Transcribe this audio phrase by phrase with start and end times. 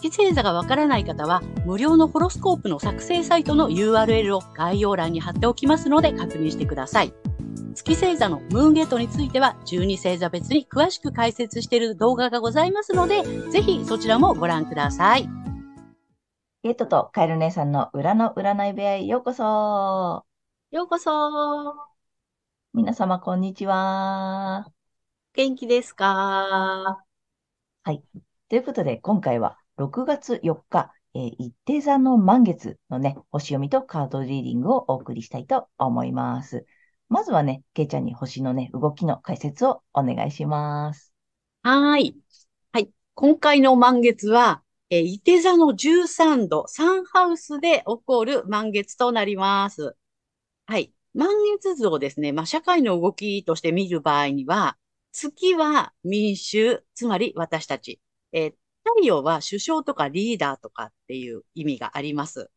[0.00, 7.12] 月星座がわからない方は、無料のホロスコープの作成サイトの URL を概要欄に貼っておきますので確認してください。
[7.74, 15.28] 月星座のムーンゲートについては、12星座別に詳しく解説している動画がございますので、ぜひそちらもご覧ください。
[16.62, 20.24] ゲートとカエル姉さんの裏の占い部屋へようこそ。
[20.70, 21.10] ようこそ。
[22.72, 24.70] 皆様、こんにちは。
[25.34, 27.02] 元気ですか？
[27.82, 28.02] はい。
[28.48, 36.66] ということで、今回は6月4日、えー、一定座の満月のね、星読みとカードリーディングをお送りしたいと思います。
[37.08, 41.14] まずはね、けいちゃんに星のね、動きの解説をお願いします。
[41.62, 42.16] はい。
[42.72, 42.90] はい。
[43.14, 49.96] 今回の満月は、えー、伊手座の13度、サンハウスで起こる満月となります。
[50.66, 50.92] はい。
[51.14, 54.76] 満月図をですね、まあ、社会の動きとして見る場合には、
[55.12, 58.00] 月は民衆、つまり私たち。
[58.32, 58.54] えー、
[58.96, 62.50] 太陽は首相とかリーダーとかっていう意味があります。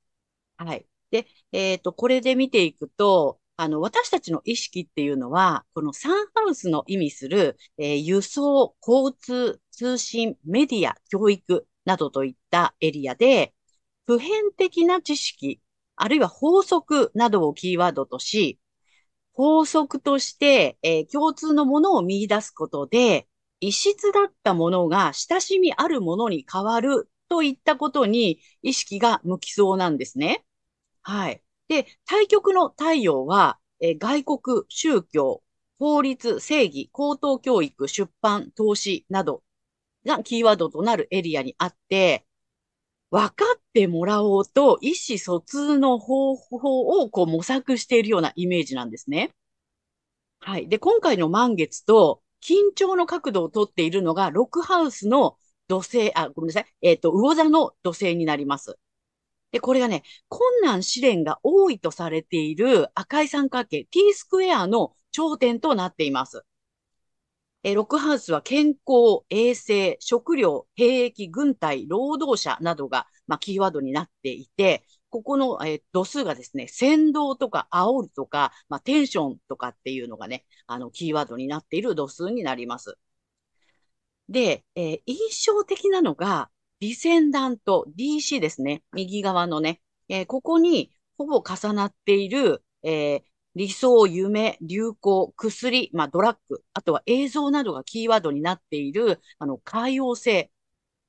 [0.58, 0.88] はい。
[1.12, 13.54] で、えっ、ー、と、これで見ていくと、あの、私たちの意識っていうのは、このサンハウスの意味する、えー、輸送、交通、通信、メディア、教育などといったエリアで、
[14.08, 15.62] 普遍的な知識、
[15.96, 18.60] あるいは法則などをキーワードとし、
[19.34, 23.28] 法則として、えー、共通のものを見出すことで、
[23.62, 30.44] 異質だったものが親しみあるものに変わるといったことに意識が向きそうなんですね。
[31.04, 31.44] はい。
[31.70, 35.44] で、対極の太陽は、え外国、宗教、
[35.80, 39.44] 法律、正義、高等教育、出版、投資など
[40.06, 42.26] がキーワードとなるエリアにあって、
[43.12, 49.32] 分かってもらおうと意思疎通の方法をこう模索しているようなイメージなんですね。
[50.40, 50.68] はい。
[50.68, 55.38] で、今回の満月と緊張の角度をとっているのが、ロックハウスの
[55.68, 56.66] 土星、あ、ごめんなさい。
[56.82, 58.78] えっ、ー、と、魚座の土星になります。
[59.52, 66.44] で、これがね、困難試練が多いとされている赤い三角形 T スクエアの頂点となっています。
[67.64, 82.98] えロックハウスは健康、衛生、食料、兵役、軍隊、労働者などが、まあ、キーワードになっていて、ここの、えー、度数がですね、先導とか煽るとか、まあ、テンションとかっていうのがね、あの、キーワードになっている度数になります。
[84.30, 86.50] で、えー、印象的なのが、
[86.80, 88.84] ディセンダント、DC ですね。
[88.94, 89.82] 右側のね。
[90.10, 93.24] えー、ここにほぼ重なっている、え、
[93.56, 100.52] 理想、夢、流行、薬、まあ、ドラッグ、あとは映像などがキーワードになっている、あの、海洋性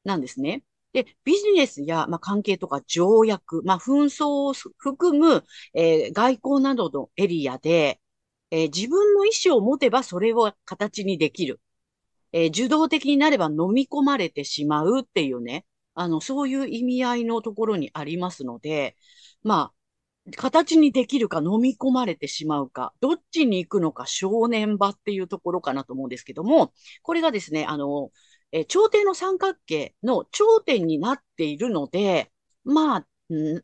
[0.05, 0.65] なんですね。
[0.93, 5.45] で、ビジネスや、まあ、関係とか条約、まあ、紛争を含む、
[5.75, 8.01] えー、外交などのエリアで、
[8.51, 11.61] えー、自分の意思を持てばそれを形にできる。
[12.33, 18.97] えー、受動的になれば飲み込まれてしまうっていうね、あの、そういう意味合いのところにありますので、
[19.43, 19.75] まあ、
[20.37, 26.73] 形にできるか飲み込まれてしまうか、どっちに行くのか正念場っていうところかなと思うんですけども、
[27.03, 28.11] これがですね、あの、
[28.53, 32.31] え朝廷の三角形の頂点になっているので、
[32.65, 33.07] まあ、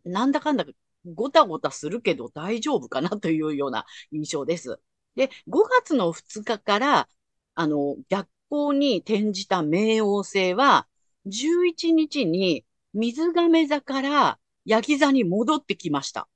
[0.04, 0.64] なんだかんだ
[1.14, 4.80] ごたごたするけど大丈夫かなというような印象です。
[5.14, 7.08] で、5月の2日から、
[7.54, 10.88] あの、逆光に転じた冥王星は、
[11.26, 16.28] 11日に水亀座からヤギ座に戻ってきました。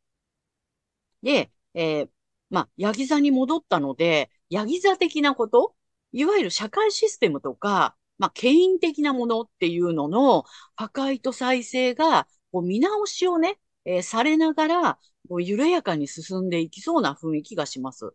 [1.22, 2.08] で、えー、
[2.50, 5.74] まあ、ヤギ座に戻ったので、ヤギ座的なこと、
[6.12, 10.44] いわゆる社会システムとか、まあ、権威的なものっていうのの
[10.76, 14.98] 破壊と再生が、こう見直しをね、えー、されながら、
[15.28, 18.12] こう緩やかに進んでいきそうな雰囲気がします。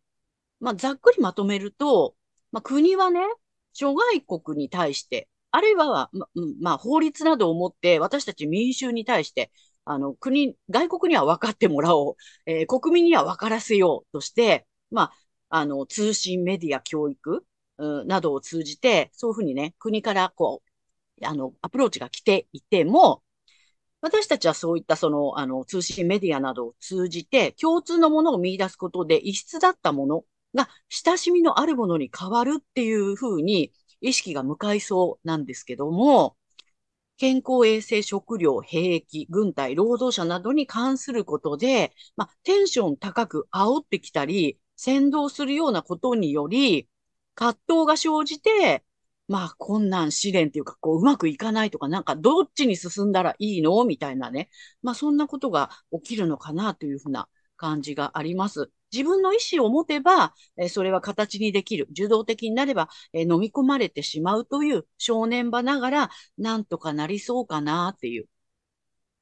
[0.62, 2.16] まあ、ざっくりまとめると、
[2.54, 3.20] まあ、国はね、
[3.74, 6.30] 諸外国に対して、あるいは、ま、
[6.62, 9.52] まあ、法律などをもって私たち民衆に対して、
[9.84, 12.16] あの、国、外国には分かってもらおう、
[12.46, 15.12] えー、国民には分からせようとして、ま
[15.50, 17.46] あ、あの、通信、メディア、教育、
[17.78, 20.64] などを通じて、そういうふうにね、国からこ
[21.22, 23.24] う、あの、アプローチが来ていても、
[24.02, 33.72] 私たちはそういったその、あの、通信メディアなどを通じて、共通のものを見出すことで、異質だったものが親しみのあるものに変わるっていうふうに
[34.02, 36.38] 意識が向かいそうなんですけども、
[37.18, 46.88] 健康衛生食料兵役、軍隊、労働者などに関することで、まあ、テンション高く煽ってきたり、先導するようなことにより、
[47.38, 48.84] 葛藤が生じて、
[49.28, 53.84] まあ、困難試練っていうか、こう、うまくいかないとか、なんか、どっちに進んだらいいの？
[53.86, 54.50] みたいなね。
[54.82, 58.72] まあ、そんなことが起きるのかなというふうな感じがあります。
[58.92, 61.88] 自分の意思を持てば、えそれは形にできる。
[61.92, 68.28] 受動的になれば、え飲み込まれてしまうという少年場ながら、なんとかなりそうかなっていう。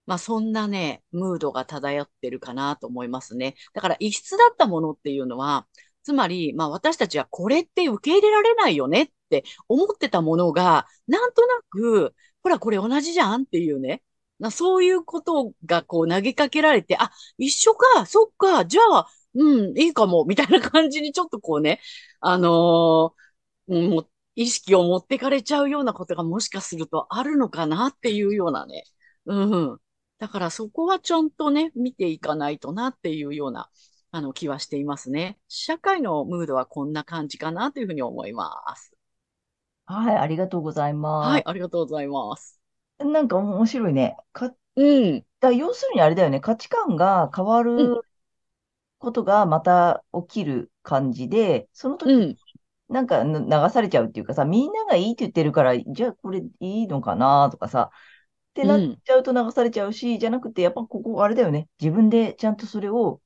[0.05, 3.55] まあそんなね、ムードが漂ってるかなと思いますね。
[3.73, 5.67] だから異質だったものっていうのは、
[6.05, 14.03] つまり、まあ私たちはこれって受け入れられないよねって思ってたものが、なんとなく、ほらこれ同じじゃんっていうね。
[14.51, 21.79] そういうことがこう投げかけられて、あ、一緒か、そっか、じゃあ、うん、いいかも、みたいな感じにちょっとこうね、
[22.19, 28.83] あのー、も意識を持ってかれちゃうようなことがもしかするとあるのかなっていうようなね。
[29.25, 29.79] うん。
[30.19, 33.69] だからそこはちゃんとね、見ていかないとなっていうような、
[34.15, 35.37] あの、気はしていますね。
[35.49, 38.95] 社会のムードはこんな感じかなというふうに思います。
[39.87, 41.29] はい、ありがとうございます。
[41.31, 42.61] はい、ありがとうございます。
[42.99, 44.15] なんか面白いね。
[44.31, 45.25] か、うん。
[45.41, 46.39] だ要するにあれだよね。
[46.39, 48.05] 価値観が変わる
[48.99, 52.37] ことがまた起きる感じで、その時に
[52.87, 61.67] なんか流されちゃうっていうかさ、みんながいいって言ってるから、じゃあこれいいのかなとかさ、ってなっちゃうと流されちゃうし、じゃなくて、やっぱここあれだよね。
[61.81, 63.21] 自分でちゃんとそれを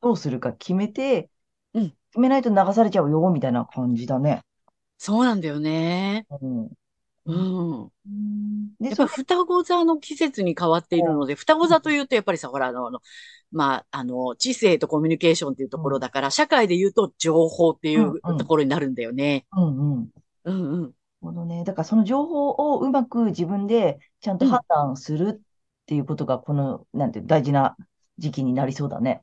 [0.00, 1.30] どうするか決めて、
[1.74, 1.90] うん。
[2.10, 4.42] 決めないと流されちゃうよ、みたいな感じだね。
[4.98, 6.26] そうなんだよね。
[6.30, 6.70] うん。
[7.26, 7.88] うん。
[8.80, 12.90] で、やっぱ双子座の季節に変わっているので、双子座というと、やっぱりさ、ほら、あの、
[13.50, 19.46] まあ、あの、知性とコミュニケーションっていうところだから、社会で言うと情報っていうところになるんだよね。
[19.52, 20.10] うんうん。
[20.44, 20.94] うんうん。
[21.20, 21.64] ほどね。
[21.64, 25.40] だからその情報をうまく自分でちゃんと判断するっ
[25.86, 27.76] ていうことが、この、なんて大事な
[28.18, 29.22] 時期になりそうだね。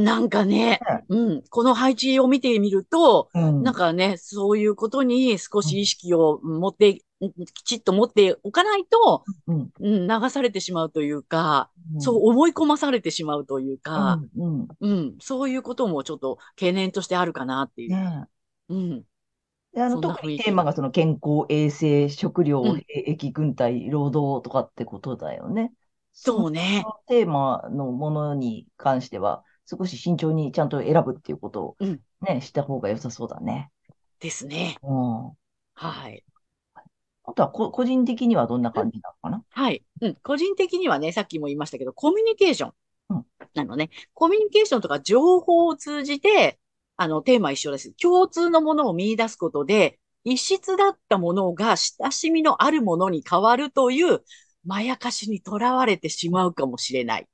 [0.00, 14.20] なんかね、うん、この配置を見てみると、うん、なんかね、そういうことに少し意識を持って、うん、きちっと持っておかないと、うん、流されてしまうというか、そう思い込まされてしまうというか、
[14.80, 17.90] うんそういうこともちょっと懸念としてあるかなっていう。
[17.90, 18.24] ね、
[18.70, 19.02] うん。
[19.74, 25.72] で、あの、特にテーマがその健康、衛生、食料、兵役、軍隊、労働とかってことだよね。
[26.12, 26.84] そうね。
[27.06, 33.70] テーマのものに関しては、少し慎重にちゃんと選ぶっていうことをね、うん、した方が良さそうだね。
[34.18, 34.76] ですね。
[34.82, 35.32] うん。
[35.74, 36.24] はい。
[37.24, 39.84] あとはこ、個人的にはどんな感じなのかな、うん、はい。
[40.00, 40.14] うん。
[40.22, 42.72] 個人的にはね、さっきも言いましたけど、コミュニケーション。
[43.10, 43.26] うん。
[43.54, 43.90] なのね。
[44.12, 46.58] コミュニケーションとか情報を通じて、
[46.96, 47.92] あの、テーマ一緒です。
[47.92, 54.22] 共通のものを見出すことで、異質だったものが親しみのあるものに変わるという、
[54.66, 57.22] まやかしにとらわれてしまうかもしれない。
[57.22, 57.26] っ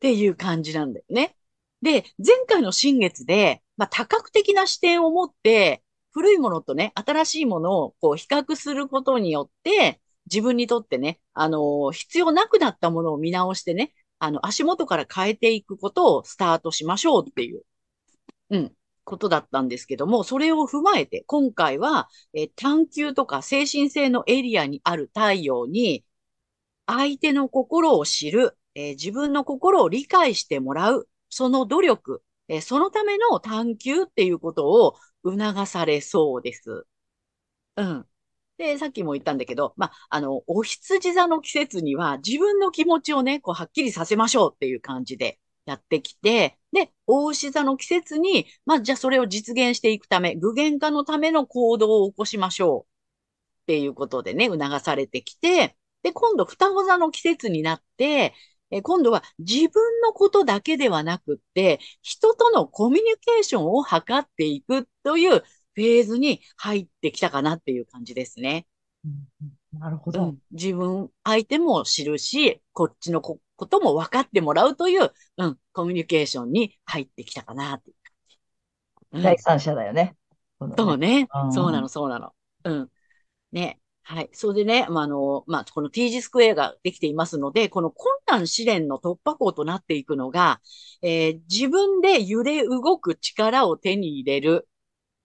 [0.00, 1.34] ていう感じなんだよね。
[1.82, 5.82] で、前回の新月で、まあ、多角的な視点を持って、
[6.12, 17.62] 古いものとね、新しいものをこう比較することによって、自分にとってね、あの、必要なくなったものを見直してね、あの、足元から変えていくことをスタートしましょうっていう、
[18.50, 18.72] うん、
[19.04, 26.04] ことだったんですけども、それを踏まえて、今回は、え探求とか精神性のエリアにある太陽に、
[26.86, 36.86] 相手の心を知る、えー、自分の心を理解してもらう、その努力、えそのための探求っていうことを促されそうです。
[37.76, 38.06] うん。
[38.58, 58.34] で、さっきも言ったんだけど、まあ、の、お羊座の季節には自分の気持ちをね、こう、はっきりさせましょうっていう感じでやってきて、で、大牛座の季節に、ま、じゃあそれを実現していくため、具現化のための行動を起こしましょうっていうことでね、促されてきて、で、今度、双子座の季節になって、
[58.70, 68.66] え今度は自分のことだけではなくって、人とのコミュニケーションを図っていくというフェーズに入ってきたかなっていう感じですね。
[69.04, 69.08] う
[69.76, 78.38] ん、なるほど、うん、自分、相手も知るし、こっちのことも分かってもらうという、うん、コミュニケーションに入ってきたかなっていう感じ。
[79.12, 80.16] うん、第三者だよね。
[80.76, 81.28] そうね。
[81.52, 82.32] そうなの、そうなの。
[82.64, 82.88] うん。
[83.52, 83.78] ね。
[84.10, 84.30] はい。
[84.32, 90.62] それでね、まあ、あの、まあ、この T 字スクエアができていますので、この困難試練の突破口となっていくのが、
[91.02, 94.66] えー、自分で揺れ動く力を手に入れる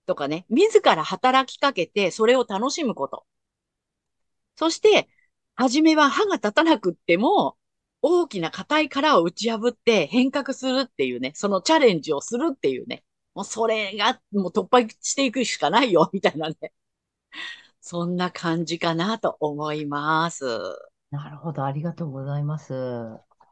[0.06, 3.25] とかね、自ら働きかけてそれを楽しむこと。
[4.56, 5.08] そして、
[5.56, 7.58] 初めは歯が立たなくっても、
[8.02, 16.74] 大きな硬い殻を打ち破って変革するっていうね、そのチャレンジをするっていうね、もうそれがもう突破していくしかないよ、みたいなね。
[17.86, 20.46] そんな感じかなと思います。
[21.12, 21.66] なるほど。
[21.66, 22.74] ありがとうございます。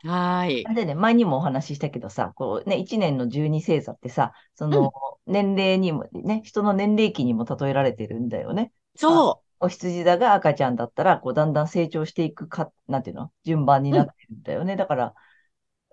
[0.03, 0.63] はい。
[0.73, 4.93] でね、前にもお話ししたけどさ、こうね、1年の十二星座ってさ、その、
[5.27, 8.71] 年齢にも、ね、人の年齢期にも例えられてるんだよね。
[8.95, 9.65] そう。
[9.65, 13.33] お羊座が赤ちゃんだったら、こう、だんだん成長していくか、なんていうの？
[13.43, 14.73] 順番になってるんだよね。
[14.73, 15.13] うん、だから、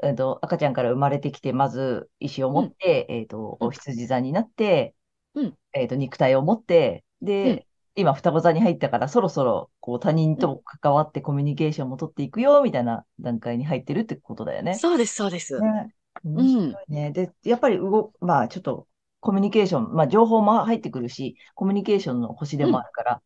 [0.00, 4.94] えっと、赤ちゃんから生まれてきて、まず意思を持って、うん、えっと、お羊座になって、
[5.34, 7.66] うん、えっと、肉体を持って、で、
[7.98, 14.74] 今双子座に入ったから、そろそろこう他人と関わってコミュニケーションも取っていくよ、みたいな段階に入ってるってことだよね。
[14.76, 15.60] そうです、そうです。
[15.60, 15.92] ね。
[16.22, 17.10] 面白いね。
[17.10, 18.86] で、やっぱり動、まあちょっと
[19.18, 23.22] コミュニケーション、まあ情報も入ってくるし、コミュニケーションの星でもあるから、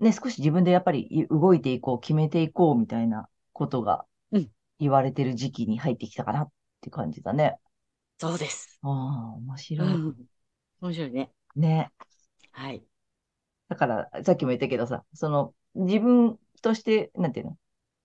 [0.00, 4.06] うん、ね、少し自分でやっぱり動いていこう、決めていこうみたいなことが
[4.80, 7.58] 言われてる時期に入ってきたかなって感じだね。
[8.18, 8.78] そうです。
[8.82, 10.14] ああ、面白い、うん。
[10.80, 11.30] 面白いね。
[11.54, 11.90] ね。
[12.52, 12.82] はい。
[13.68, 17.58] だから、さっきも言ったけどさ、その、自分として、なんていうの、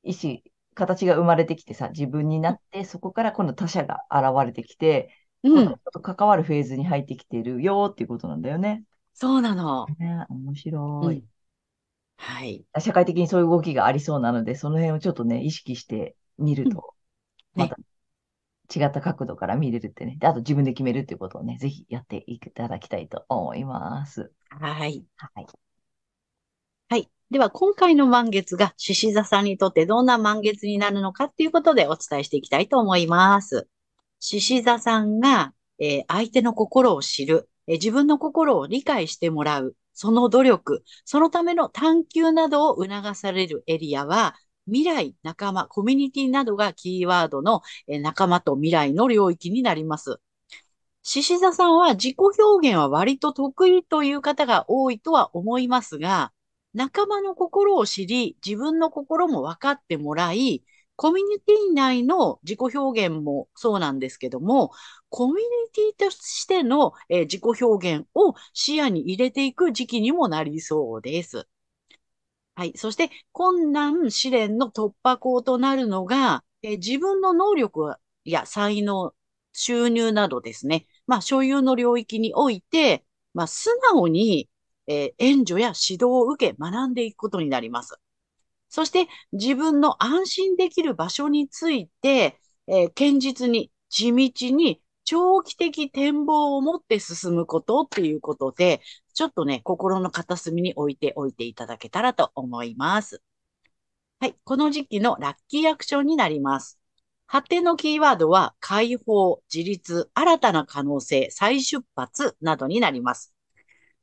[0.04, 0.40] 意思、
[0.74, 5.80] 形が生まれてきてさ、自分になって、そこから今度他者が現れてきて、うん。
[5.92, 8.84] と関わるフェーズに入ってきてるよっていうことなんだよね。
[9.14, 9.88] そうなの。
[10.00, 11.24] ね、面白い、うん。
[12.18, 12.66] はい。
[12.80, 16.94] 社会的にそういう動きがありそうなので、その辺をちょっとね、意識してみると、
[17.56, 17.78] また
[18.74, 20.18] 違った角度から見れるってね。
[20.20, 24.32] で、あと自分で決めるっていうことをね、ぜひやっていただきたいと思います。
[24.50, 25.06] はい。
[25.18, 25.48] はい。
[26.90, 27.10] はい。
[27.30, 33.68] では、今回の満月が獅子座さんにとってどんな満月になるのかっていうことでお伝えしていきたいと思います。
[34.20, 44.36] 獅子座さんが、えー、相手の心を知る、えー、自分の心を理解してもらう、その努力、そのための探求などを促されるエリアは、
[44.72, 50.22] 未来、仲間、コミュニティなどがキーワードの、え仲間と未来の領域になります。
[51.04, 56.32] 獅子座さんは自己表現は割と得意という方が多いとは思いますが、
[56.74, 60.64] 仲間の心を知り、自分の心も分かってもらい、
[60.96, 64.72] コミュニティ内の自己表現もそうなんですけども、
[65.10, 71.48] コミュニティとしての、え自己表現を視野に入れていく時期にもなりそうです。
[72.62, 72.74] はい。
[72.78, 79.16] そして、困難試練の突破口となるのが、え自分の能力や才能、
[79.52, 80.86] 収入などですね。
[81.08, 83.04] まあ、所有の領域において、
[83.34, 84.48] まあ、素直に、
[84.86, 87.98] え、援助や指導を受け学んでいくことになります。
[88.70, 98.82] そして、自分の安心できる場所について、え、堅実に、地道に、長期的展望を持って進むことっていうことで、
[99.14, 103.22] ちょっとね、心の片隅に置いておいていただけたらと思います。
[104.20, 104.36] はい。
[104.44, 106.80] この時期のラッキーアクションになります。
[107.26, 113.34] 発展のキーワードは、解放、自立、新たな可能性、再出発などになります。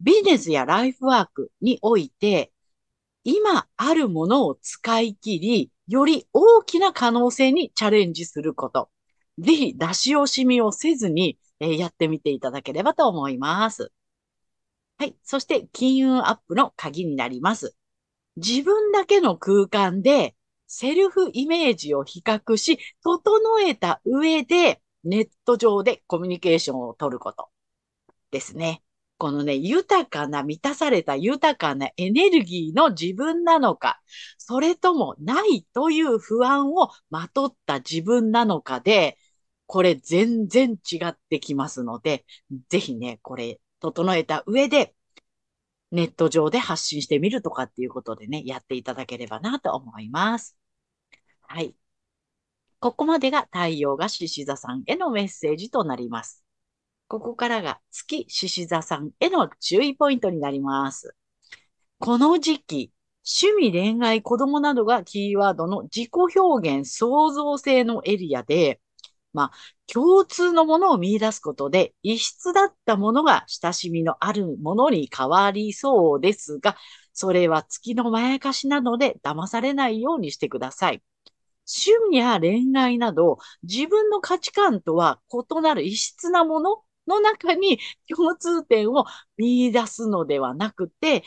[0.01, 2.53] ビジネスやライフワークにおいて、
[3.25, 8.91] 今あるものを使い切り、より大きな可能性にチャレンジすること。
[9.39, 13.93] ぜひ出し惜しみをせずに、え、やってみていただければと思います。
[14.99, 15.17] はい。
[15.23, 17.77] そして、金運アップの鍵になります。
[18.37, 20.35] 自分だけの空間で、
[20.67, 27.49] セルフイメージを比較し、整えた上で、ネット上でコミュニケーションを取ること
[28.31, 28.83] ですね。
[29.19, 34.01] このね、豊かな、満たされた豊かなエネルギーの自分なのか、
[34.37, 39.19] それともないという不安をまとった自分なのかで、
[39.69, 42.25] これ全然違ってきますので、
[42.71, 44.95] ぜひね、これ整えた上で、
[45.91, 50.57] ネット上で発信してみるとかっていうことでね、やっていただければなと思います。
[51.43, 51.77] はい。
[52.81, 56.45] ここまでが太陽が獅子座さんへのメッセージとなります。
[57.07, 61.15] ここからが月獅子座さんへの注意ポイントになります。
[61.99, 62.93] この時期、
[63.43, 68.81] 趣味、恋愛、子供などがキーワードの自己表現、創造性のエリアで、
[69.33, 69.53] まあ、
[69.87, 76.77] 共通のものを見出すことで、異質だったものが親しみのあるものに変わりそうですが、
[77.13, 81.03] それは月のまやかしなので騙されないようにしてください。
[81.67, 89.05] 趣味や恋愛など、自分の価値観とは異なる異質なものの中に共通点を
[89.37, 91.25] 見出すのではなくて、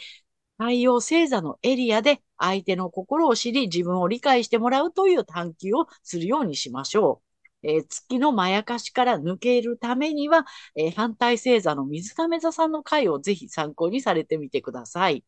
[0.58, 7.30] 太陽星座のエリアで相手の心を知り、自分を理解してもらうという探求をするようにしましょう。
[7.63, 15.24] えー、月のまやかしから抜けるためには、えー、反対星座の水亀座さんの回をぜひ参考にされてみてください。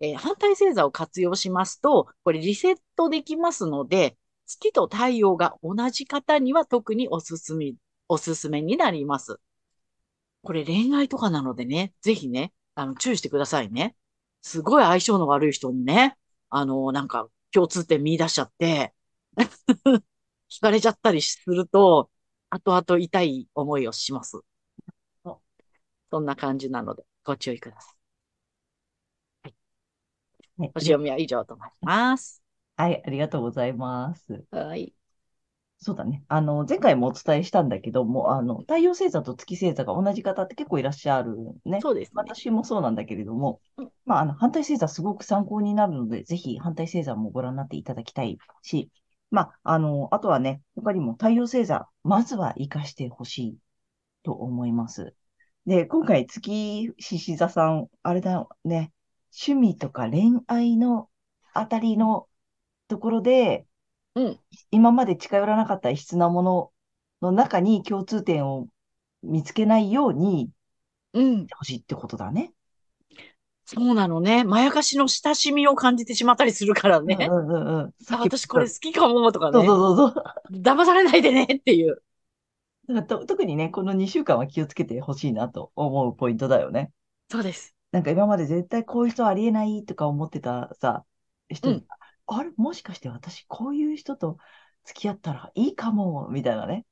[0.00, 4.16] えー、反対星座を活用しますと、これリセットできますので、
[4.46, 7.74] 月と太陽が同じ方には特におすすめ、
[8.08, 9.38] おすすめになります。
[10.42, 13.96] これ恋愛とかなのでね、ぜひね、あの、注意してくださいね。
[14.42, 16.18] すごい相性の悪い人にね、
[16.50, 18.94] あの、なんか共通点見出しちゃって、
[20.58, 22.10] 惹かれちゃったりすると、
[22.50, 24.40] 後々痛い思いをします。
[25.24, 25.54] あ
[26.10, 27.94] そんな感じなので、ご注意ください。
[30.58, 32.42] ねお読みは以上となります。
[32.76, 34.44] はい、ありがとうございます。
[34.50, 34.94] はい。
[35.78, 36.24] そうだね。
[36.28, 41.80] あの、前回もお伝えしたんだけども、あの、太陽星座と月星座が同じ方って結構いらっしゃるね。
[41.82, 42.22] そうですね。
[42.22, 48.90] 私もそうなんだけれどもうん、まあ、あの、反対星座すごく参考になるので、ぜひ反対星座もご覧になっていただきたいし、
[49.34, 53.58] まあ、あの、あとはね、他にも太陽星座、まずは活かしてほしい
[54.22, 55.14] と思います。
[55.66, 58.92] で、今回月獅子座さん、あれだね、
[59.46, 61.10] 趣味とか恋愛の
[61.52, 62.28] あたりの
[62.86, 63.66] ところで、
[64.14, 64.40] うん。
[64.70, 66.72] 今まで近寄らなかった異質なもの
[67.20, 68.68] の中に共通点を
[69.24, 70.52] 見つけないように
[71.12, 71.48] うんし。
[71.48, 72.53] てほしいってことだね。
[73.74, 74.44] そうなのね。
[74.44, 77.16] まやかしの親しみを感じてしまったりするからね。
[77.30, 79.52] うんうんうん私これ好きかもとかね。
[79.54, 80.62] そうそうそうそう。
[80.62, 82.02] 騙されないでねっていう。
[83.26, 86.92] 特にね、この2週間は気をつけてほしいなと思うポイントだよね。
[87.30, 87.74] そうです。
[87.92, 91.04] なんか今まで絶対こういう人ありえないとか思ってたさ、
[91.48, 91.86] 人に、うん
[92.26, 94.38] あれ、もしかして私こういう人と
[94.84, 96.86] 付き合ったらいいかも、みたいなね。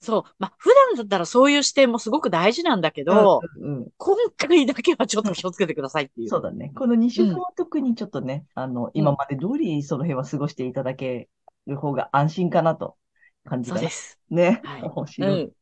[0.00, 0.22] そう。
[0.38, 6.28] まあ、普段だったらそういう視点もすごく大事なんだけど、うんうん今回だけはちょっと気をつけてくださいっていう。
[6.28, 6.70] そうだね。
[6.74, 11.28] この2週間は特にちょっとね、あの、今まで通りその辺は過ごしていただけ
[11.66, 12.96] る方が安心かなと
[13.44, 14.18] 感じたなそうです。
[14.30, 14.62] ね。
[14.62, 15.42] はい面白い。
[15.42, 15.52] うん。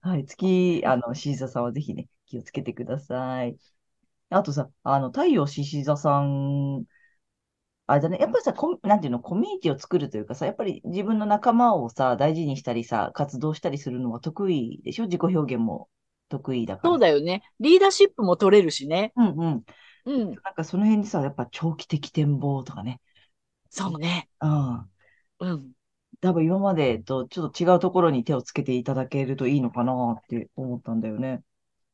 [0.00, 0.24] はい。
[0.24, 3.56] 月、あの、獅子座さんはぜひね、気をつけてください。
[4.30, 6.86] あとさ、あの、太陽獅子座さん、
[7.90, 15.04] あれだね、やっぱりさ、コミなんていうの、コミュニティを作るというかさ、やっぱり自分の仲間をさ、大事にしたりさ、活動したりするのは得意でしょ？
[15.04, 15.88] 自己表現も
[16.28, 16.90] 得意だから。
[16.92, 17.42] そうだよね。
[17.60, 19.14] リーダーシップも取れるしね。
[19.16, 19.64] うんうん。
[20.04, 20.30] うん。
[20.44, 23.00] なんかその辺にさ、やっぱ長期的展望とかね。
[23.70, 24.28] そうね。
[24.42, 24.90] うん。
[25.40, 25.72] うん。
[26.20, 31.42] 多分今までとちょっと違うところに手をつけていただけるといいのかなって思ったんだよね。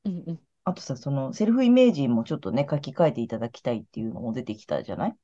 [0.04, 0.40] うんうん。
[0.64, 5.16] あとさ、そのセルフイメージもちょっとね、書き換えていただきたいっていうのも出てきたじゃない？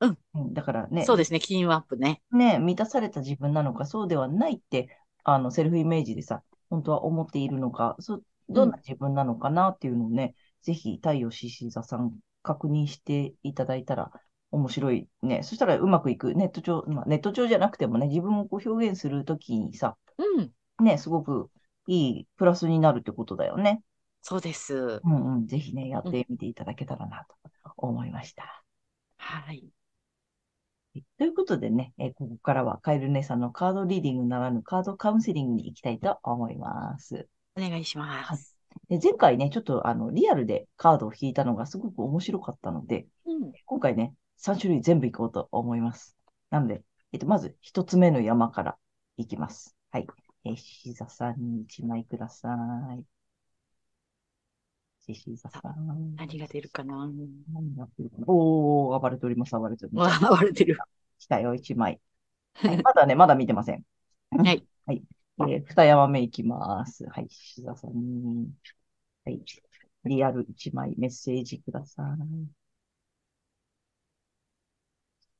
[0.00, 0.18] うん。
[0.34, 1.40] うん、だからね、そうですね。
[1.40, 2.22] 金運アップね。
[2.32, 4.88] ね、満たされた自分なのか、そうではないって、
[5.24, 14.10] あの、セルフイメージでさ、本当は思っているのか、そどんな自分なのかなっていうのをね、ぜひ太陽獅子座さん確認していただいたら
[14.50, 15.42] 面白いね。
[15.42, 16.34] そしたらうまくいく。
[16.34, 20.52] ネット上、まあ、ネット上じゃなくてもね、自分をこう表現するときにさ、うん。
[20.84, 21.50] ね、すごく
[21.86, 23.82] いいプラスになるってことだよね。
[24.22, 25.00] そうです。
[25.04, 25.46] うんうん。
[25.46, 28.64] ぜひね、やってみていただけたらなと思いました。
[29.18, 29.64] はい。
[31.18, 37.28] ということでね、えーここからはカエル姉さんのカードリーディングならぬカードカウンセリングに行きたいと思います。
[37.56, 38.56] お願いします。
[38.88, 43.52] で前回ね、ちょっとあのリアルでカードを引いたのがすごく面白かったので、うん。
[43.64, 46.16] 今回ね、3種類全部いこうと思います。
[46.50, 46.82] なので、
[47.12, 48.76] えっと、まず1つ目の山から
[49.16, 49.76] いきます。
[49.90, 50.06] はい。
[50.44, 52.48] えー、獅子座さんに1枚くださ
[52.98, 53.15] い。
[55.06, 56.16] 獅子座さん。
[56.16, 57.06] 何が出るかな
[57.52, 60.26] 何が出るかなおー、暴れております、暴れておりわます。
[60.26, 60.78] あ、割れてる。
[61.18, 62.00] 来たよ、1枚。
[62.54, 63.84] はい、まだね、まだ見てません。
[64.30, 64.66] はい。
[64.86, 65.02] はい。
[65.40, 67.06] えー、二山目いきます。
[67.08, 67.28] はい。
[67.28, 68.52] 獅子座さんに。
[69.24, 69.42] はい。
[70.04, 72.16] リアル1枚メッセージくださ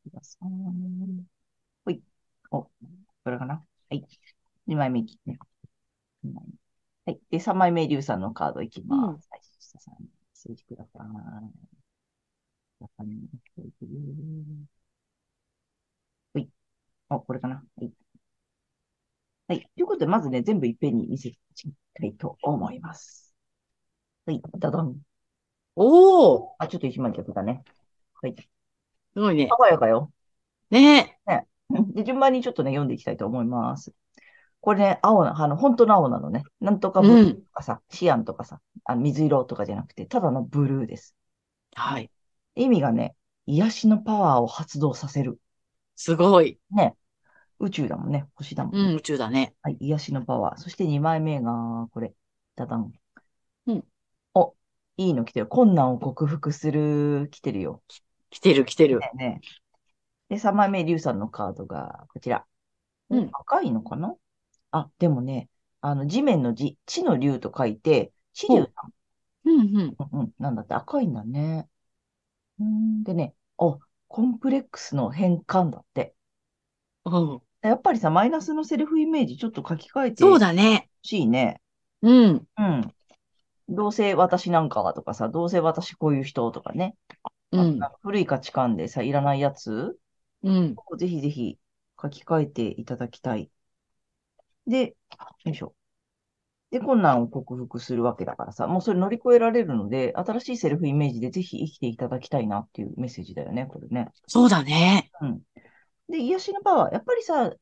[0.04, 0.10] い。
[0.10, 1.26] ください。
[1.84, 2.02] ほい。
[2.50, 2.70] お、こ
[3.26, 4.06] れかなはい。
[4.66, 5.38] 2枚目いきね。
[6.22, 6.44] 二枚
[7.06, 7.20] 目はい。
[7.30, 9.28] で、3枚目、リュウさんのカードいきます。
[9.32, 9.72] うんはい。
[9.72, 11.06] 獅子座さん、メッセージください。
[12.78, 13.18] くださいメッ
[13.54, 13.86] セージ
[16.34, 16.48] ほい。
[17.10, 17.92] お、これかなはい。
[19.48, 19.60] はい。
[19.76, 23.34] ということで、まずね、全部いっぺんに見せていきたいと思います。
[24.26, 24.42] はい。
[24.58, 24.96] ダダン。
[25.76, 27.62] おーあ、ちょっと一枚逆だね。
[28.14, 28.34] はい。
[29.14, 29.48] すごいね。
[29.48, 30.12] 爽やかよ。
[30.70, 31.18] ね
[31.94, 33.92] で、順番にちょっとね、読んでいきたいと思います。
[34.66, 36.42] これね、青な、あの、本当の青なのね。
[36.58, 41.14] なんとかブルーとかさ、シアンとかさ、あの水色とかじゃなくて、ただのブルーです。
[41.76, 42.10] はい。
[42.56, 43.14] 意味がね、
[43.46, 45.38] 癒しのパワーを発動させる。
[45.94, 46.58] すごい。
[46.72, 46.96] ね。
[47.60, 48.26] 宇宙だもんね。
[48.34, 48.90] 星だもんね。
[48.90, 49.54] うん、宇宙だね。
[49.62, 50.58] はい、癒しのパワー。
[50.58, 52.12] そして2枚目が、これ、
[52.56, 52.92] ダダン。
[53.68, 53.84] うん。
[54.34, 54.56] お、
[54.96, 55.46] いいの来てる。
[55.46, 57.84] 困難を克服する、来てるよ。
[58.30, 58.98] 来てる、来てる。
[58.98, 59.40] ねね
[60.28, 62.44] で、3枚目、リュウさんのカードが、こちら。
[63.10, 64.16] うん赤いのかな
[64.78, 65.48] あ、でもね、
[65.80, 68.92] あの、地面の地、地の竜と書いて、地竜さん。
[69.44, 69.98] うん、うん。
[70.12, 71.68] うんうん、なんだって赤いんだね。
[72.58, 76.14] うん、でね、お、コンプレックスの変換だって。
[77.04, 77.42] うん。
[77.62, 80.88] やっぱりさ、マイナスのセルフイメージちょっと書き換えてそうほだね。
[81.02, 81.60] しいね。
[82.02, 82.46] うん。
[82.58, 82.94] うん。
[83.68, 86.96] どうせ私なんかはとかさ、どうせ私こういう人とかね。
[87.52, 87.80] うん。
[88.02, 89.98] 古い価値観でさ、いらないやつ
[90.42, 90.76] うん。
[90.90, 91.58] をぜひぜひ
[92.00, 93.50] 書き換えていただきたい。
[94.66, 94.96] で、
[95.44, 95.74] よいしょ。
[96.70, 104.10] で、困難を克服するわけだからさ、もうそれ乗り越えられるので、新しいセルフイメージでぜひ生きていただきたいなっていうメッセージだよね、これね。
[104.26, 105.10] そうだね。
[105.20, 105.40] うん。
[106.08, 107.52] で、癒しのパワー、やっぱりさ、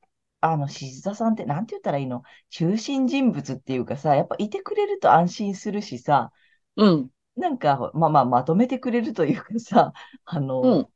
[0.41, 2.23] あの、静田さんって、なんて言ったらいいの？
[2.51, 6.33] 中心人物っていうかさ、やっぱいてくれると安心するしさ、
[6.77, 7.11] うん。
[7.37, 9.93] なんか、まあまあ、まとめてくれるというかさ、
[10.25, 10.79] あの、うん。
[10.79, 10.87] やっ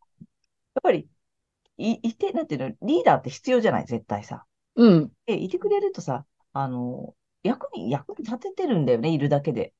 [0.82, 1.08] ぱり、
[1.78, 4.44] い、いて、なんていうの、リーダーって必要じゃない、絶対さ。
[4.78, 5.12] うん。
[5.26, 9.74] で、いてくれるとさ、あの、役に、役に立ててるんだよね、いるだけで。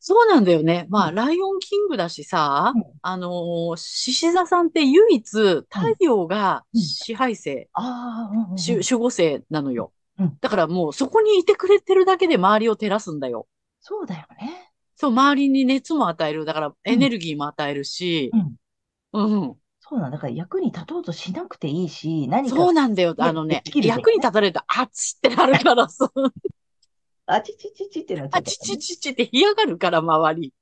[0.00, 0.86] そうなんだよね。
[0.90, 5.68] まあ、うんライオンキングだしさうん、あのー獅子座さんって唯一太
[6.00, 10.38] 陽がうん支配星、ああ、うんうんうんしゅ守護星なのようん。
[10.40, 13.46] だからもうそこにいてくれてるだけで周りを照らすんだよ。
[13.80, 14.72] そうだよね。
[14.96, 16.44] そう、周りに熱も与える。
[16.44, 18.56] だからエネルギーも与えるし、うん。
[19.12, 19.56] うん。
[19.94, 20.16] そうなんだ。
[20.16, 23.14] だから役に立とうとしなくていいし、何かそうなんだよ。
[23.14, 26.10] ねあのねね役に立たれると、あっちってなるからさ、
[27.26, 30.52] あちちちちってなっちゃあったちちちちって干上がるから、周り。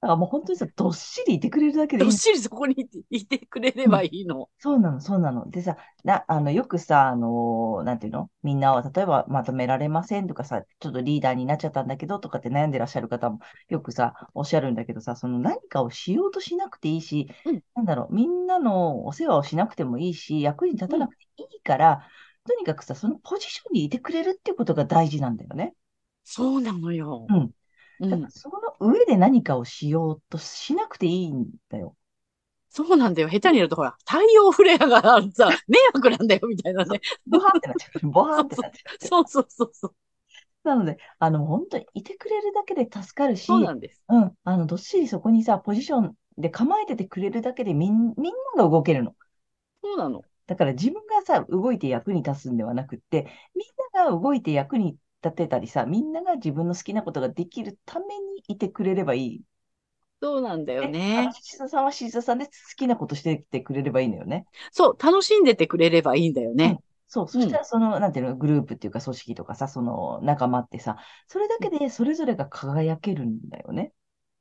[0.00, 4.48] だからもう本当にさ、どっしりいてくれるだけでいいどっしりそこにいていてくれればいいの。
[4.58, 5.48] そうなの、そうなの。
[5.50, 8.30] でさ、な、あの、よくさ、あのーなんていうの？
[8.42, 22.06] みんなは、例えば、まとめられませんとかさ、ちょっとリーダーになっちゃったんだけど、とかって悩んでらっしゃる方もよくさ、おっしゃるんだけどさ、その何かをしようとしなくていいし、うんなんだろう、みんなのお世話をしなくてもいいし、役に立たなくていいから、
[22.46, 25.74] とにかくさ、そのポジションにいてくれるっていうことが大事なんだよね。
[26.24, 27.28] そうなのよ。
[27.28, 27.54] うん。
[28.00, 28.32] うんだから。
[28.32, 31.96] その上で何かをしようとしなくていいんだよ。
[32.70, 33.28] そうなんだよ。
[33.28, 37.00] 下手にやると、ほら、太陽フレアがさ、 迷惑なんだよ、みたいなね。
[37.26, 38.10] ボハーってなっちゃう。
[38.10, 39.06] ボハーってなっちゃう。
[39.06, 39.94] そうそうそうそう。
[40.62, 44.02] なので、あの、本当にいてくれるだけで助かるし、そうなんです。
[44.08, 49.14] うん、あの、どっしりそこにさ、ポジションで構えててくれるだけでみん、みんなが動けるの。
[49.82, 50.24] そうなの。
[50.46, 59.42] だから自分がさ、動いて役に立つんではなくって、みんなが動いて役に立てたりさ、みんなが自分の好きなことができるためにいてくれればいい。
[60.22, 61.32] そうなんだよあねの。
[61.32, 64.46] しずさんはしずさんで好きなことしてきてくれればいいのよね。
[64.72, 66.80] そう、楽しんでてくれればいいんだよね。
[67.08, 73.92] そう、そしたらその、なんていうの、グループっていうか組織とかさ、その仲間ってさ、それだけでそれぞれが輝けるんだよね。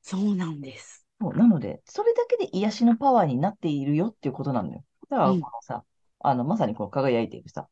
[0.01, 1.05] そうなんです。
[1.21, 4.83] そうなので、それだけで癒しのパワーになっているよっていうことなのよ。
[5.09, 5.83] だから、うんこのさ、
[6.19, 7.67] あの、まさにこの輝いているさ。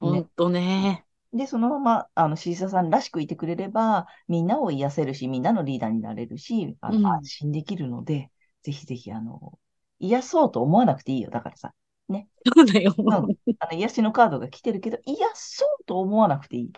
[0.00, 1.05] ほんとね。
[1.32, 8.30] で、そのまま、あの、シーサさんらしくいてくれれば、みんなを癒せるし、みんなのリーダーになれるし、あの、うん安心できるので、
[8.62, 9.58] ぜひぜひ、あの、
[9.98, 11.30] 癒そうと思わなくていいよ。
[11.30, 11.74] だからさ、
[12.44, 12.94] そうだよ。
[12.98, 13.12] ん
[13.60, 16.72] あの、癒しのカードが来てるけど、癒そうと思わなくていい。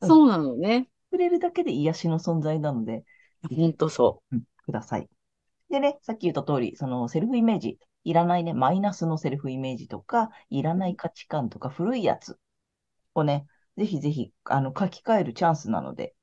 [0.00, 0.88] そうなのね。
[1.10, 3.04] くれるだけで癒しの存在なので、
[3.54, 5.08] ほんとそうんください。
[5.70, 12.38] でね、さっき言った通り、そのセルフイメージ、いらないね、マイナスのセルフイメージとか、いらない価値観とか、古いやつ
[13.14, 16.14] をね、ぜひぜひ、あの、書き換えるチャンスなので、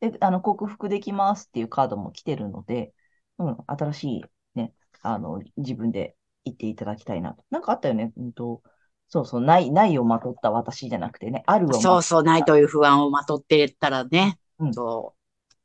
[0.00, 2.92] で、あの、克服できますっていうカードも来てるので、
[3.38, 7.44] うん、新しいね、あの、自分で言っていただきたいなと。
[7.50, 8.62] なんかあったよね、うんと、
[9.08, 14.38] そうそう、ない、ないをまとった私じゃなくてね、あるをそうそう、ないという不安をまとってたらね。
[14.58, 14.74] うん。
[14.74, 15.14] そ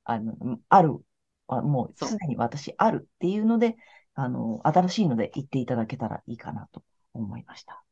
[0.04, 0.34] あの、
[0.70, 0.98] ある、
[1.48, 2.06] あもう。
[2.06, 3.76] すでに私あるっていうので、
[4.16, 7.84] あの、新しいので言っていただけたらいいかなと思いました。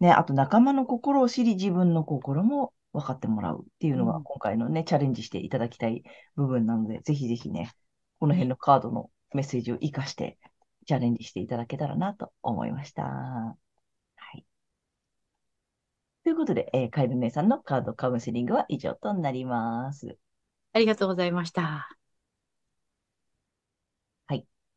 [0.00, 6.02] ね、あと仲間の心を知り、自分の心も分かってもらうっていうのがうん今回のね、チャレンジしていただきたい
[6.36, 7.72] 部分なので、ぜひぜひね、
[8.18, 10.38] この辺のカードのメッセージを活かして
[10.86, 13.02] チャレンジしていただけたらなと思いました。
[13.04, 13.56] は
[14.34, 14.44] い。
[16.24, 20.16] ということで、えーカエル姉さんのカードカウンセリングは以上となります。
[20.72, 21.99] ありがとうございました。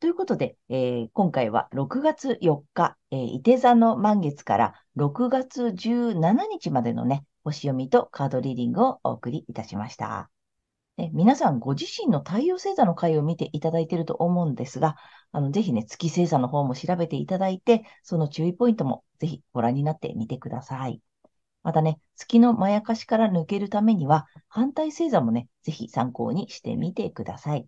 [0.04, 10.28] ということで、えー今回は6月4日、えー、伊手座の満月から6月17日までのね、星読みとカードリーディングをお送りいたしました。
[10.98, 14.96] で皆さんご自身の太陽星座の回を見ていただいていると思うんですが、
[15.32, 21.00] あのぜひね、月星座の方も調べていただいて、その注意ポイントもぜひご覧になってみてください。
[21.62, 27.66] またね、月のまやかしから抜けるためには、反対星座もね、ぜひ参考にしてみてください。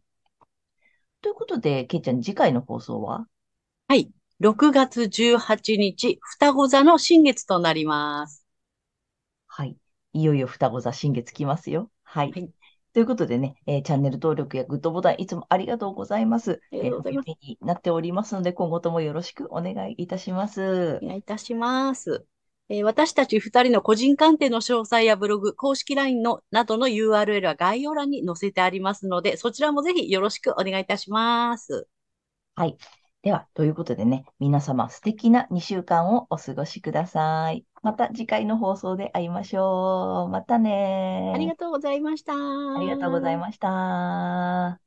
[1.26, 3.26] ということで、けいちゃん、次回の放送は？
[3.88, 4.12] はい。
[4.40, 8.46] 6月18日、双子座の新月となります。
[9.48, 9.76] はい。
[10.12, 11.90] いよいよ双子座新月来ますよ。
[12.04, 12.30] はい。
[12.30, 12.50] はい
[12.92, 16.60] ということでね、えーチャンネル登録やグッドボタンいつもありがとうございます。
[16.72, 21.06] ありがとうございますえー励みになっておりますので、今後ともよろしくお願いいたしますお。
[21.06, 22.24] 願いいたします。
[22.68, 31.88] えー私たち二人の個人鑑定の詳細やブログ、公式 LINE のなどの URL は概要欄に載せてありますので、そちらもぜひよろしくお願いいたします。
[32.54, 32.76] はい。
[33.22, 37.66] では、ということでね、皆様素敵な2週間をお過ごしください。
[37.82, 40.30] また次回の放送で会いましょう。
[40.30, 42.32] またねありがとうございました。
[42.34, 44.85] ありがとうございました。